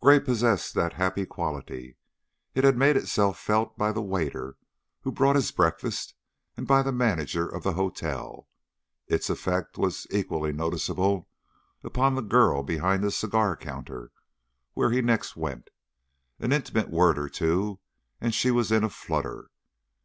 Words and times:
Gray 0.00 0.18
possessed 0.18 0.74
that 0.74 0.94
happy 0.94 1.24
quality. 1.24 1.96
It 2.52 2.64
had 2.64 2.76
made 2.76 2.96
itself 2.96 3.38
felt 3.38 3.78
by 3.78 3.92
the 3.92 4.02
waiter 4.02 4.56
who 5.02 5.12
brought 5.12 5.36
his 5.36 5.52
breakfast 5.52 6.14
and 6.56 6.66
by 6.66 6.82
the 6.82 6.90
manager 6.90 7.46
of 7.48 7.62
the 7.62 7.74
hotel; 7.74 8.48
its 9.06 9.30
effect 9.30 9.78
was 9.78 10.04
equally 10.10 10.52
noticeable 10.52 11.28
upon 11.84 12.16
the 12.16 12.22
girl 12.22 12.64
behind 12.64 13.04
the 13.04 13.12
cigar 13.12 13.56
counter, 13.56 14.10
where 14.74 14.90
he 14.90 15.00
next 15.00 15.36
went. 15.36 15.70
An 16.40 16.50
intimate 16.52 16.90
word 16.90 17.16
or 17.16 17.28
two 17.28 17.78
and 18.20 18.34
she 18.34 18.50
was 18.50 18.72
in 18.72 18.82
a 18.82 18.88
flutter. 18.90 19.48